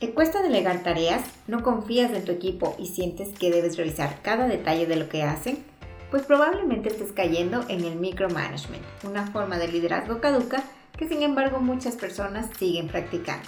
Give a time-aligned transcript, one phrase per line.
[0.00, 1.22] ¿Te cuesta delegar tareas?
[1.46, 5.24] ¿No confías en tu equipo y sientes que debes revisar cada detalle de lo que
[5.24, 5.62] hacen?
[6.10, 10.64] Pues probablemente estés cayendo en el micromanagement, una forma de liderazgo caduca
[10.96, 13.46] que sin embargo muchas personas siguen practicando.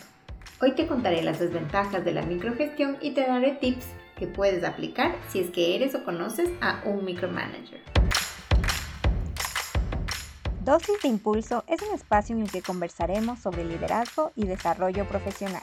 [0.61, 3.87] Hoy te contaré las desventajas de la microgestión y te daré tips
[4.19, 7.81] que puedes aplicar si es que eres o conoces a un micromanager.
[10.63, 15.63] Dosis de Impulso es un espacio en el que conversaremos sobre liderazgo y desarrollo profesional.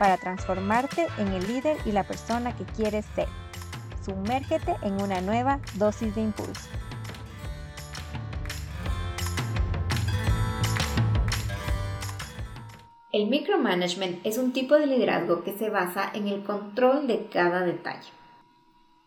[0.00, 3.28] para transformarte en el líder y la persona que quieres ser.
[4.02, 6.70] Sumérgete en una nueva dosis de impulso.
[13.12, 17.60] El micromanagement es un tipo de liderazgo que se basa en el control de cada
[17.60, 18.08] detalle.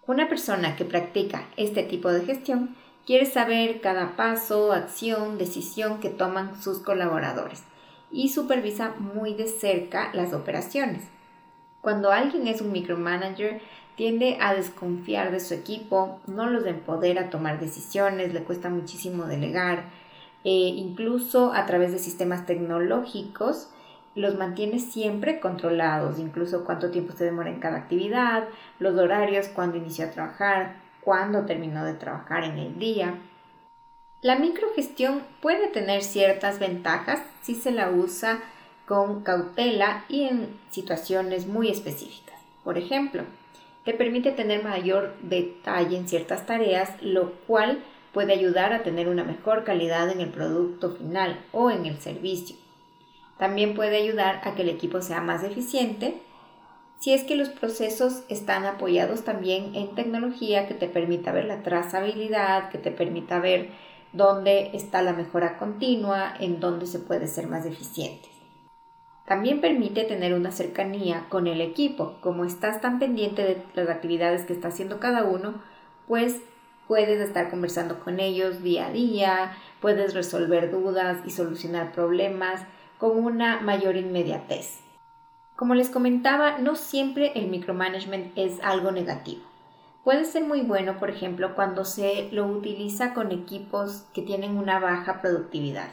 [0.05, 2.75] Una persona que practica este tipo de gestión
[3.07, 7.63] quiere saber cada paso, acción, decisión que toman sus colaboradores
[8.13, 11.01] y supervisa muy de cerca las operaciones.
[11.81, 13.59] Cuando alguien es un micromanager,
[13.97, 19.25] tiende a desconfiar de su equipo, no los empodera a tomar decisiones, le cuesta muchísimo
[19.25, 19.85] delegar,
[20.45, 23.69] e incluso a través de sistemas tecnológicos
[24.15, 28.45] los mantiene siempre controlados, incluso cuánto tiempo se demora en cada actividad,
[28.79, 33.15] los horarios, cuándo inició a trabajar, cuándo terminó de trabajar en el día.
[34.23, 38.41] La microgestión puede tener ciertas ventajas si se la usa
[38.87, 42.39] con cautela y en situaciones muy específicas.
[42.63, 43.23] Por ejemplo,
[43.83, 49.25] te permite tener mayor detalle en ciertas tareas, lo cual puede ayudar a tener una
[49.25, 52.55] mejor calidad en el producto final o en el servicio.
[53.37, 56.15] También puede ayudar a que el equipo sea más eficiente
[56.97, 61.61] si es que los procesos están apoyados también en tecnología que te permita ver la
[61.61, 63.71] trazabilidad, que te permita ver
[64.13, 68.29] dónde está la mejora continua, en dónde se puede ser más eficiente.
[69.25, 72.17] También permite tener una cercanía con el equipo.
[72.21, 75.55] Como estás tan pendiente de las actividades que está haciendo cada uno,
[76.07, 76.41] pues
[76.87, 82.61] puedes estar conversando con ellos día a día, puedes resolver dudas y solucionar problemas
[82.97, 84.81] con una mayor inmediatez.
[85.55, 89.52] Como les comentaba, no siempre el micromanagement es algo negativo.
[90.03, 94.79] Puede ser muy bueno, por ejemplo, cuando se lo utiliza con equipos que tienen una
[94.79, 95.87] baja productividad.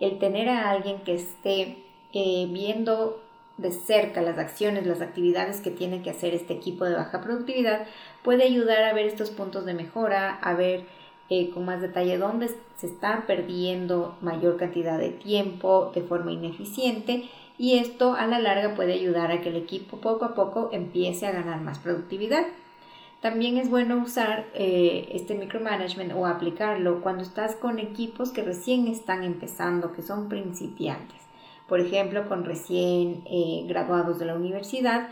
[0.00, 1.84] El tener a alguien que esté
[2.14, 3.22] eh, viendo
[3.58, 7.86] de cerca las acciones, las actividades que tiene que hacer este equipo de baja productividad,
[8.22, 10.86] puede ayudar a ver estos puntos de mejora, a ver
[11.28, 17.28] eh, con más detalle dónde se está perdiendo mayor cantidad de tiempo de forma ineficiente
[17.58, 21.26] y esto a la larga puede ayudar a que el equipo poco a poco empiece
[21.26, 22.44] a ganar más productividad.
[23.24, 28.86] También es bueno usar eh, este micromanagement o aplicarlo cuando estás con equipos que recién
[28.86, 31.22] están empezando, que son principiantes.
[31.66, 35.08] Por ejemplo, con recién eh, graduados de la universidad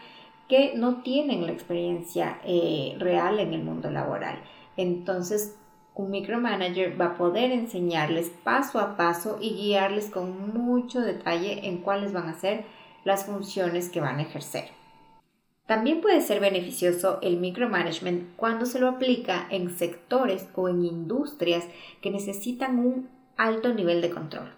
[0.46, 2.38] que no tienen la experiencia
[2.98, 4.36] real en el mundo laboral.
[4.76, 5.56] Entonces,
[5.94, 11.78] un micromanager va a poder enseñarles paso a paso y guiarles con mucho detalle en
[11.78, 12.66] cuáles van a ser
[13.04, 14.81] las funciones que van a ejercer.
[15.72, 21.64] También puede ser beneficioso el micromanagement cuando se lo aplica en sectores o en industrias
[22.02, 24.52] que necesitan un alto nivel de control.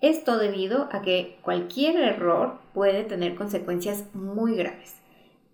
[0.00, 4.94] Esto debido a que cualquier error puede tener consecuencias muy graves.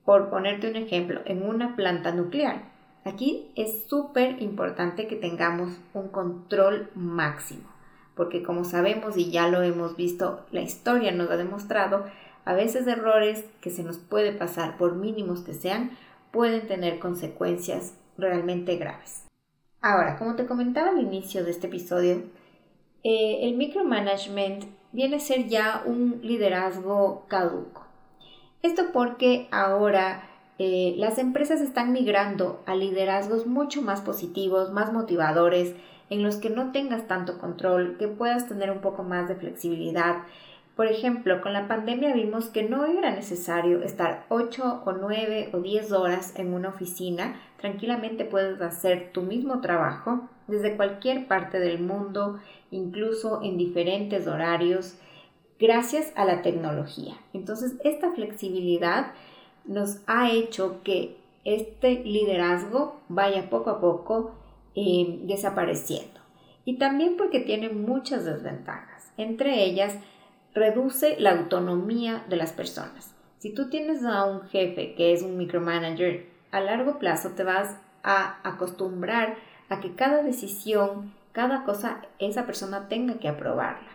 [0.05, 2.69] Por ponerte un ejemplo, en una planta nuclear,
[3.03, 7.67] Aquí es súper importante que tengamos un control máximo,
[8.15, 12.05] porque como sabemos y ya lo hemos visto, la historia nos ha demostrado,
[12.45, 15.91] a veces errores que se nos puede pasar, por mínimos que sean,
[16.31, 19.27] pueden tener consecuencias realmente graves.
[19.81, 22.23] Ahora, como te comentaba al inicio de este episodio,
[23.03, 27.87] eh, el micromanagement viene a ser ya un liderazgo caduco.
[28.63, 30.29] Esto porque ahora
[30.59, 35.75] eh, las empresas están migrando a liderazgos mucho más positivos, más motivadores,
[36.11, 40.25] en los que no tengas tanto control, que puedas tener un poco más de flexibilidad.
[40.81, 45.59] Por ejemplo, con la pandemia vimos que no era necesario estar 8 o 9 o
[45.59, 47.39] 10 horas en una oficina.
[47.59, 52.39] Tranquilamente puedes hacer tu mismo trabajo desde cualquier parte del mundo,
[52.71, 54.97] incluso en diferentes horarios
[55.59, 57.13] gracias a la tecnología.
[57.35, 59.13] Entonces, esta flexibilidad
[59.67, 64.31] nos ha hecho que este liderazgo vaya poco a poco
[64.75, 66.21] eh, desapareciendo.
[66.65, 69.13] Y también porque tiene muchas desventajas.
[69.19, 69.99] Entre ellas,
[70.55, 73.15] reduce la autonomía de las personas.
[73.39, 77.77] Si tú tienes a un jefe que es un micromanager, a largo plazo te vas
[78.03, 79.37] a acostumbrar
[79.69, 83.89] a que cada decisión, cada cosa, esa persona tenga que aprobarla.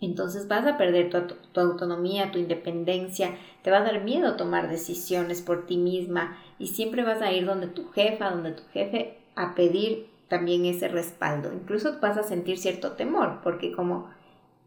[0.00, 5.42] Entonces vas a perder tu, autonomía, tu independencia, te va a dar miedo tomar decisiones
[5.42, 9.54] por ti misma y siempre vas a ir donde tu jefa, donde tu jefe a
[9.54, 11.52] pedir también ese respaldo.
[11.52, 14.08] Incluso vas a sentir cierto temor porque como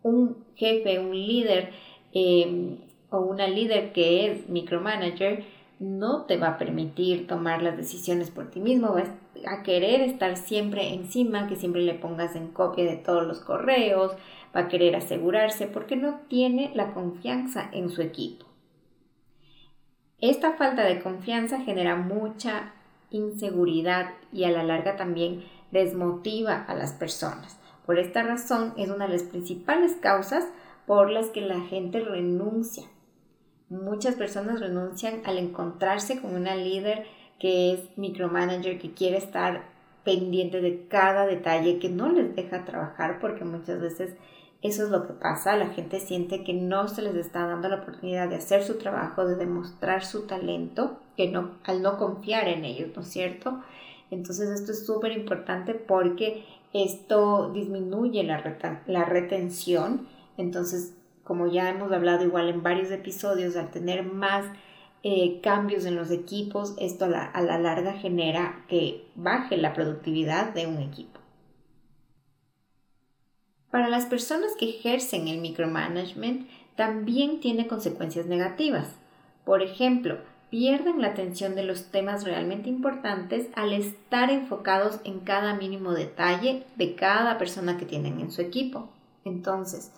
[0.03, 1.71] un jefe, un líder
[2.13, 2.77] em,
[3.09, 5.45] o una líder que es micromanager,
[5.79, 9.09] no te va a permitir tomar las decisiones por ti mismo, vas
[9.45, 14.13] a querer estar siempre encima, que siempre le pongas en copia de todos los correos,
[14.55, 18.45] va a querer asegurarse porque no tiene la confianza en su equipo.
[20.21, 22.73] Esta falta de confianza genera mucha
[23.11, 27.59] inseguridad y a la larga también desmotiva a las personas.
[27.85, 30.45] Por esta razón es una de las principales causas
[30.85, 32.85] por las que la gente renuncia.
[33.69, 37.05] Muchas personas renuncian al encontrarse con una líder
[37.39, 39.63] que es micromanager, que quiere estar
[40.03, 44.15] pendiente de cada detalle, que no les deja trabajar porque muchas veces
[44.61, 47.77] eso es lo que pasa, la gente siente que no se les está dando la
[47.77, 52.63] oportunidad de hacer su trabajo, de demostrar su talento, que no, al no confiar en
[52.63, 53.61] ellos, ¿no es cierto?
[54.09, 60.07] Entonces esto es súper importante porque esto disminuye la, retención.
[60.37, 64.45] Entonces, como ya hemos hablado igual en varios episodios, al tener más
[65.03, 70.67] eh, cambios en los equipos, esto a la larga genera que baje la productividad de
[70.67, 71.19] un equipo.
[73.73, 78.87] Para las personas que ejercen el micromanagement, también tiene consecuencias negativas.
[79.45, 80.19] Por ejemplo,
[80.53, 86.61] pierden la atención de los temas realmente importantes al estar enfocados en cada mínimo detalle
[86.75, 88.87] de cada persona que tienen en su equipo.
[89.25, 89.91] Entonces,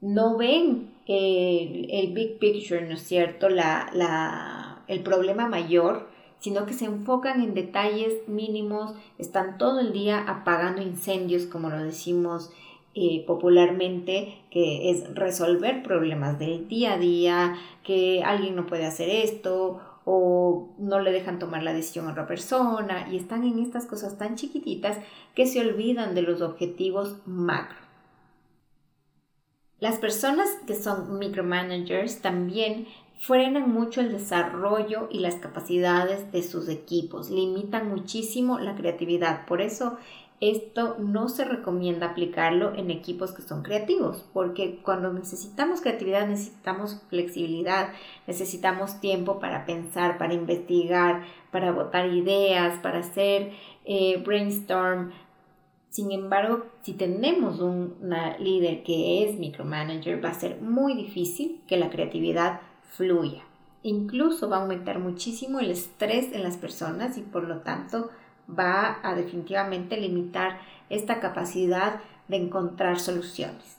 [0.00, 3.48] no ven el, big picture, ¿no es cierto?
[3.48, 6.08] La, el problema mayor,
[6.40, 11.80] sino que se enfocan en detalles mínimos, están todo el día apagando incendios, como lo
[11.80, 12.50] decimos
[12.96, 19.08] eh, popularmente, que es resolver problemas del día a día, que alguien no puede hacer
[19.08, 23.86] esto o no le dejan tomar la decisión a otra persona y están en estas
[23.86, 24.98] cosas tan chiquititas
[25.34, 27.78] que se olvidan de los objetivos macro.
[29.78, 32.86] Las personas que son micromanagers también
[33.22, 39.46] frenan mucho el desarrollo y las capacidades de sus equipos, limitan muchísimo la creatividad.
[39.46, 39.96] Por eso
[40.42, 47.00] esto no se recomienda aplicarlo en equipos que son creativos, porque cuando necesitamos creatividad necesitamos
[47.08, 47.90] flexibilidad,
[48.26, 51.22] necesitamos tiempo para pensar, para investigar,
[51.52, 53.52] para votar ideas, para hacer
[53.84, 55.12] eh, brainstorm.
[55.90, 61.76] Sin embargo, si tenemos una líder que es micromanager, va a ser muy difícil que
[61.76, 63.44] la creatividad fluya.
[63.84, 68.10] Incluso va a aumentar muchísimo el estrés en las personas y por lo tanto
[68.48, 70.60] va a definitivamente limitar
[70.90, 73.78] esta capacidad de encontrar soluciones.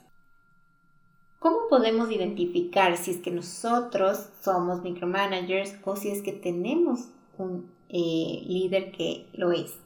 [1.38, 7.70] ¿Cómo podemos identificar si es que nosotros somos micromanagers o si es que tenemos un
[7.90, 9.78] eh, líder que lo es?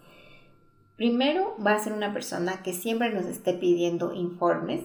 [0.97, 4.85] Primero va a ser una persona que siempre nos esté pidiendo informes,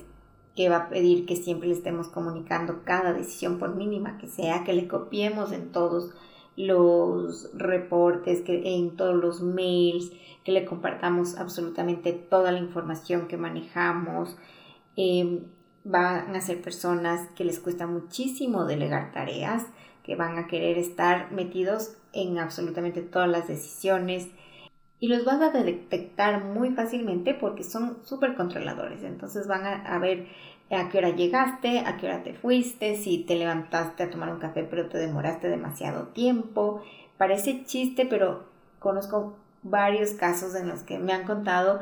[0.56, 4.64] que va a pedir que siempre le estemos comunicando cada decisión por mínima que sea,
[4.64, 6.12] que le copiemos en todos
[6.56, 10.12] los reportes, que en todos los mails,
[10.44, 14.38] que le compartamos absolutamente toda la información que manejamos.
[14.96, 15.42] Em,
[15.84, 19.66] van a ser personas que les cuesta muchísimo delegar tareas,
[20.04, 24.30] que van a querer estar metidos en absolutamente todas las decisiones
[25.00, 29.04] y los vas a detectar muy fácilmente porque son súper controladores.
[29.04, 30.28] Entonces van a, a ver
[30.76, 34.40] a qué hora llegaste, a qué hora te fuiste, si te levantaste a tomar un
[34.40, 36.82] café pero te demoraste demasiado tiempo.
[37.18, 38.46] Parece chiste, pero
[38.80, 41.80] conozco varios casos en los que me han contado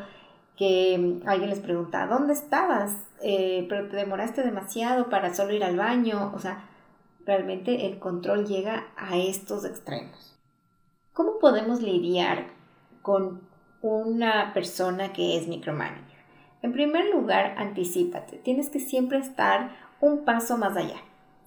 [0.56, 2.96] que alguien les pregunta, ¿dónde estabas?
[3.24, 6.32] Eh, pero te demoraste demasiado para solo ir al baño.
[6.36, 6.66] O sea,
[7.26, 10.38] realmente el control llega a estos extremos.
[11.14, 12.48] ¿Cómo podemos lidiar
[13.02, 13.42] con
[13.82, 16.11] una persona que es micromanager?
[16.62, 18.38] En primer lugar, anticipate.
[18.38, 20.98] Tienes que siempre estar un paso más allá.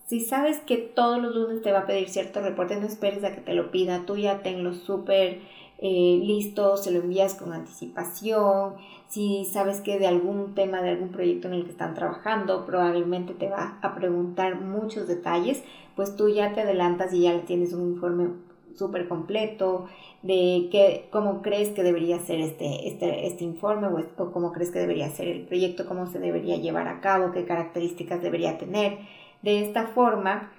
[0.06, 3.34] Si sabes que todos los lunes te va a pedir cierto reporte, no esperes a
[3.34, 4.04] que te lo pida.
[4.06, 5.40] Tú ya tenlo súper
[5.78, 8.74] eh, listo, se lo envías con anticipación.
[9.08, 13.34] Si sabes que de algún tema, de algún proyecto en el que están trabajando, probablemente
[13.34, 15.62] te va a preguntar muchos detalles,
[15.94, 18.30] pues tú ya te adelantas y ya tienes un informe
[18.76, 19.86] súper completo
[20.22, 24.78] de qué, cómo crees que debería ser este, este, este informe o, cómo crees que
[24.78, 28.98] debería ser el proyecto, cómo se debería llevar a cabo, qué características debería tener.
[29.42, 30.50] De esta forma,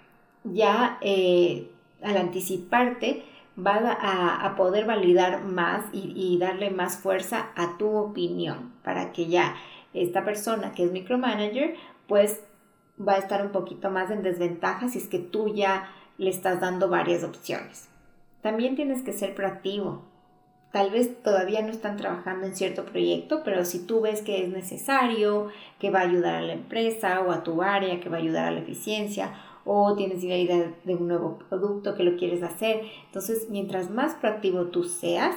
[0.44, 1.70] ya eh,
[2.04, 3.24] al anticiparte,
[3.58, 9.14] va a, a, poder validar más y, y darle más fuerza a tu opinión para
[9.14, 9.56] que ya
[9.94, 11.76] esta persona que es micromanager,
[12.08, 12.42] pues
[13.00, 16.60] va a estar un poquito más en desventaja si es que tú ya le estás
[16.60, 17.90] dando varias opciones.
[18.46, 20.04] También tienes que ser proactivo.
[20.72, 24.50] Tal vez todavía no están trabajando en cierto proyecto, pero si tú ves que es
[24.50, 25.48] necesario,
[25.80, 28.46] que va a ayudar a la empresa o a tu área, que va a ayudar
[28.46, 29.34] a la eficiencia,
[29.66, 34.66] o tienes idea de un nuevo producto que lo quieres hacer, entonces mientras más proactivo
[34.66, 35.36] tú seas,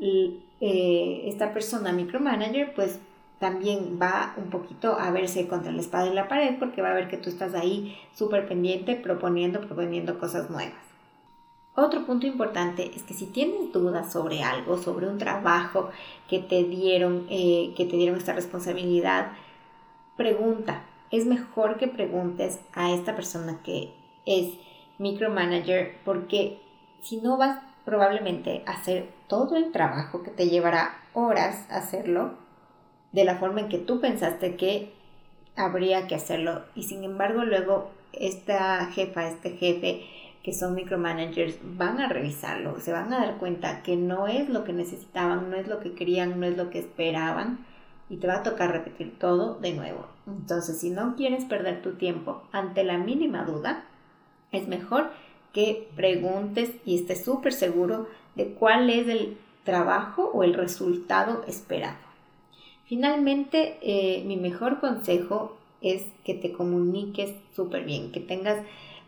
[0.00, 2.98] eh, esta persona micromanager pues
[3.38, 6.94] también va un poquito a verse contra la espada en la pared porque va a
[6.94, 10.91] ver que tú estás ahí súper pendiente proponiendo, proponiendo cosas nuevas.
[11.74, 15.90] Otro punto importante es que si tienes dudas sobre algo, sobre un trabajo
[16.28, 19.32] que te dieron, eh, que te dieron esta responsabilidad,
[20.16, 20.84] pregunta.
[21.10, 23.94] Es mejor que preguntes a esta persona que
[24.26, 24.54] es
[24.98, 26.60] micromanager porque
[27.00, 32.34] si no vas probablemente a hacer todo el trabajo que te llevará horas hacerlo
[33.12, 34.92] de la forma en que tú pensaste que
[35.56, 40.04] habría que hacerlo y sin embargo luego esta jefa, este jefe
[40.42, 44.64] que son micromanagers van a revisarlo, se van a dar cuenta que no es lo
[44.64, 47.64] que necesitaban, no es lo que querían, no es lo que esperaban
[48.10, 50.06] y te va a tocar repetir todo de nuevo.
[50.26, 53.84] Entonces, si no quieres perder tu tiempo ante la mínima duda,
[54.50, 55.10] es mejor
[55.52, 61.96] que preguntes y estés súper seguro de cuál es el trabajo o el resultado esperado.
[62.86, 68.58] Finalmente, eh, mi mejor consejo es que te comuniques súper bien, que tengas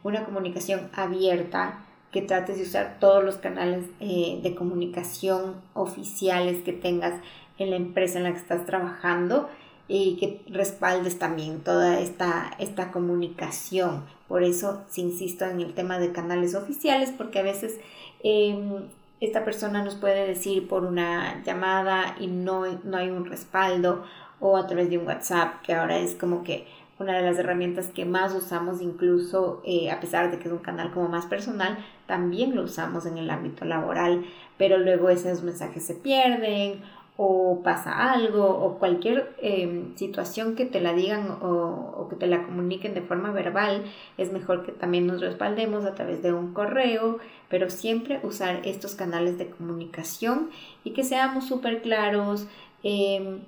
[0.04, 6.72] una comunicación abierta, que trates de usar todos los canales eh, de comunicación oficiales que
[6.72, 7.20] tengas
[7.58, 9.48] en la empresa en la que estás trabajando
[9.88, 14.04] y que respaldes también toda esta, esta comunicación.
[14.28, 17.80] Por eso, si insisto en el tema de canales oficiales, porque a veces
[18.22, 18.88] em,
[19.20, 24.04] esta persona nos puede decir por una llamada y no, no hay un respaldo
[24.40, 26.66] o a través de un WhatsApp, que ahora es como que
[26.98, 30.58] una de las herramientas que más usamos, incluso eh, a pesar de que es un
[30.58, 34.24] canal como más personal, también lo usamos en el ámbito laboral,
[34.58, 36.82] pero luego esos mensajes se pierden
[37.16, 42.42] o pasa algo o cualquier em, situación que te la digan o, que te la
[42.42, 43.84] comuniquen de forma verbal,
[44.18, 48.94] es mejor que también nos respaldemos a través de un correo, pero siempre usar estos
[48.94, 50.50] canales de comunicación
[50.82, 52.46] y que seamos súper claros.
[52.82, 53.40] Eh,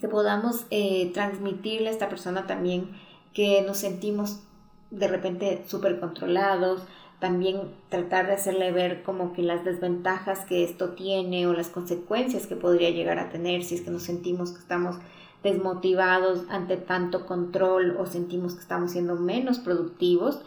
[0.00, 2.90] que podamos eh, transmitirle a esta persona también
[3.32, 4.40] que nos sentimos
[4.90, 6.82] de repente súper controlados,
[7.18, 12.46] también tratar de hacerle ver como que las desventajas que esto tiene o las consecuencias
[12.46, 14.96] que podría llegar a tener si es que nos sentimos que estamos
[15.42, 20.40] desmotivados ante tanto control o sentimos que estamos siendo menos productivos,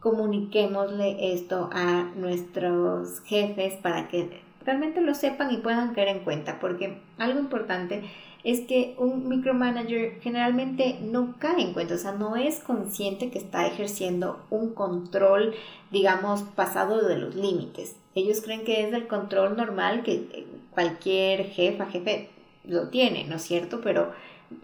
[0.00, 6.60] comuniquémosle esto a nuestros jefes para que realmente lo sepan y puedan caer en cuenta,
[6.60, 8.04] porque algo importante
[8.48, 13.38] es que un micromanager generalmente no cae en cuenta, o sea, no es consciente que
[13.38, 15.54] está ejerciendo un control,
[15.90, 17.96] digamos, pasado de los límites.
[18.14, 22.30] Ellos creen que es el control normal que cualquier jefa, jefe
[22.64, 23.82] lo tiene, ¿no es cierto?
[23.82, 24.12] Pero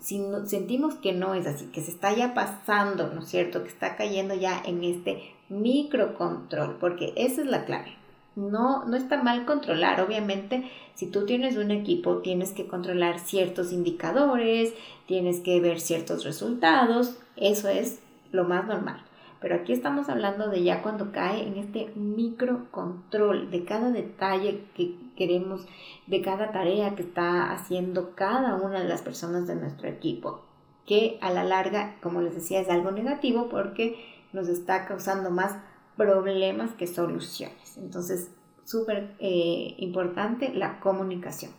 [0.01, 3.63] si sentimos que no es así, que se está ya pasando, ¿no es cierto?
[3.63, 7.93] Que está cayendo ya en este microcontrol, porque esa es la clave.
[8.37, 13.73] No, no está mal controlar, obviamente, si tú tienes un equipo, tienes que controlar ciertos
[13.73, 14.75] indicadores,
[15.07, 18.01] tienes que ver ciertos resultados, eso es
[18.33, 19.05] lo más normal.
[19.41, 24.97] Pero aquí estamos hablando de ya cuando cae en este microcontrol de cada detalle que
[25.17, 25.67] queremos,
[26.07, 30.41] de cada tarea que está haciendo cada una de las personas de nuestro equipo,
[30.87, 35.57] que a la larga, como les decía, es algo negativo porque nos está causando más
[35.97, 37.77] problemas que soluciones.
[37.77, 38.31] Entonces,
[38.65, 41.53] súper eh, importante la comunicación.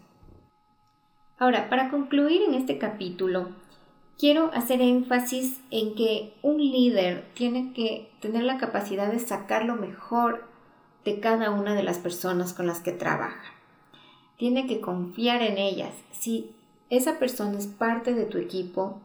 [1.37, 3.49] Ahora, para concluir en este capítulo,
[4.17, 9.75] quiero hacer énfasis en que un líder tiene que tener la capacidad de sacar lo
[9.75, 10.47] mejor
[11.03, 13.53] de cada una de las personas con las que trabaja.
[14.37, 15.93] Tiene que confiar en ellas.
[16.11, 16.55] Si
[16.89, 19.01] esa persona es parte de tu equipo,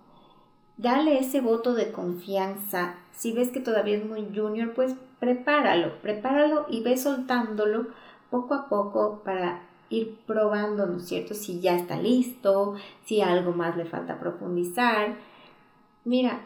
[0.76, 2.96] dale ese voto de confianza.
[3.12, 7.86] Si ves que todavía es muy junior, pues prepáralo, prepáralo y ve soltándolo
[8.30, 11.34] poco a poco para ir probando, ¿no es cierto?
[11.34, 12.74] Si ya está listo,
[13.04, 15.16] si algo más le falta profundizar.
[16.04, 16.40] Mira,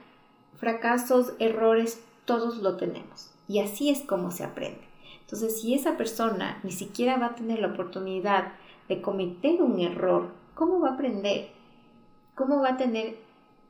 [0.56, 3.30] fracasos, errores, todos lo tenemos.
[3.46, 4.82] Y así es como se aprende.
[5.20, 8.52] Entonces, si esa persona ni siquiera va a tener la oportunidad
[8.88, 11.50] de cometer un error, ¿cómo va a aprender?
[12.34, 13.18] ¿Cómo va a tener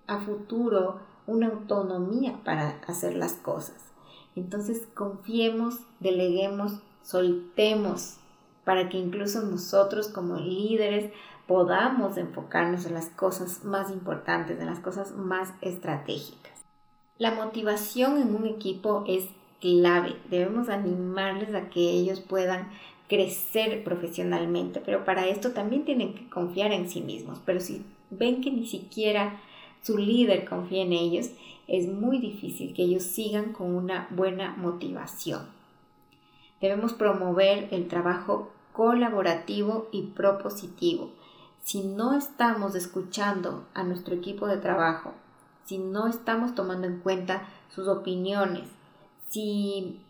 [0.07, 3.94] a futuro una autonomía para hacer las cosas?
[4.37, 8.17] Entonces, confiemos, deleguemos, soltemos
[8.65, 11.13] para que incluso nosotros como líderes
[11.47, 16.53] podamos enfocarnos en las cosas más importantes, en las cosas más estratégicas.
[17.19, 19.27] La motivación en un equipo es
[19.61, 20.17] clave.
[20.31, 22.71] Debemos animarles a que ellos puedan
[23.09, 27.41] crecer profesionalmente, pero para esto también tienen que confiar en sí mismos.
[27.45, 29.41] Pero si ven que ni siquiera
[29.85, 31.31] su líder confía en ellos,
[31.69, 35.47] es muy difícil que ellos sigan con una buena motivación.
[36.59, 41.11] Debemos promover el trabajo colaborativo y propositivo.
[41.63, 45.13] Si no estamos escuchando a nuestro equipo de trabajo,
[45.67, 48.69] si no estamos tomando en cuenta sus opiniones,
[49.29, 50.01] si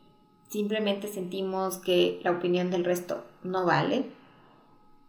[0.49, 4.09] simplemente sentimos que la opinión del resto no vale,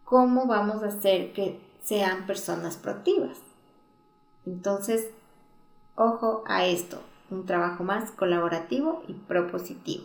[0.04, 3.45] ¿cómo vamos a hacer que sean personas proactivas?
[4.46, 5.10] Entonces,
[5.96, 7.00] ojo a esto,
[7.30, 10.04] un trabajo más colaborativo y propositivo.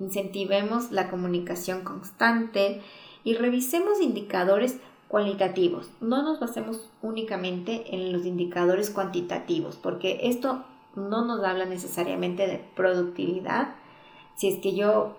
[0.00, 2.82] Incentivemos la comunicación constante
[3.22, 5.90] y revisemos indicadores cualitativos.
[6.00, 10.64] No nos basemos únicamente en los indicadores cuantitativos, porque esto
[10.96, 13.74] no nos habla necesariamente de productividad.
[14.34, 15.16] Si es que yo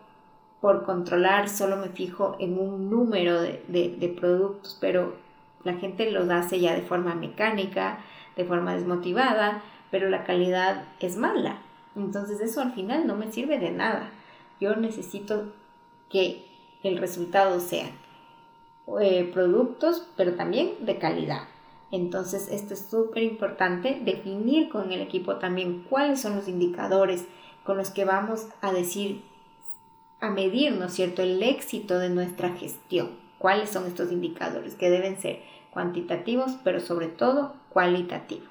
[0.59, 5.15] por controlar solo me fijo en un número de, de productos, pero
[5.63, 8.00] la gente los hace ya de forma mecánica,
[8.35, 9.61] de forma desmotivada,
[9.91, 11.57] pero la calidad es mala.
[11.95, 14.09] Entonces eso al final no me sirve de nada.
[14.59, 15.53] Yo necesito
[16.09, 16.45] que
[16.83, 17.89] el resultado sea
[19.01, 21.47] eh, productos, pero también de calidad.
[21.91, 27.25] Entonces, esto es súper importante, definir con el equipo también cuáles son los indicadores
[27.63, 29.23] con los que vamos a decir,
[30.19, 33.12] a medir, ¿no es cierto?, el éxito de nuestra gestión.
[33.38, 38.49] ¿Cuáles son estos indicadores que deben ser cuantitativos, pero sobre todo cualitativos?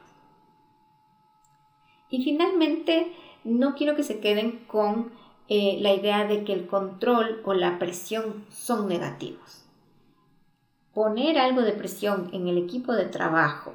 [2.10, 3.12] Y finalmente,
[3.44, 5.12] no quiero que se queden con
[5.48, 9.62] eh, la idea de que el control o la presión son negativos
[10.94, 13.72] poner algo de presión en el equipo de trabajo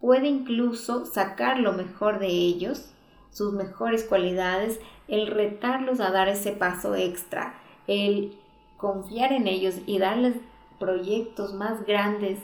[0.00, 2.90] puede incluso sacar lo mejor de ellos,
[3.30, 7.54] sus mejores cualidades, el retarlos a dar ese paso extra,
[7.86, 8.38] el
[8.78, 10.36] confiar en ellos y darles
[10.80, 12.40] proyectos más grandes